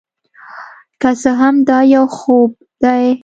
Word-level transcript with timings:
که 1.01 1.09
څه 1.21 1.31
هم 1.39 1.55
دا 1.69 1.79
یو 1.95 2.05
خوب 2.17 2.51
دی، 2.83 3.05